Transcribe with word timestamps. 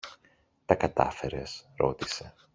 Τα 0.65 0.75
κατάφερες; 0.75 1.67
ρώτησε. 1.77 2.33